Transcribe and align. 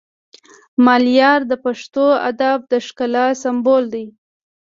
ملیار 0.85 1.41
د 1.51 1.53
پښتو 1.65 2.05
ادب 2.29 2.59
د 2.71 2.73
ښکلا 2.85 3.25
سمبول 3.43 3.83
دی 3.93 4.05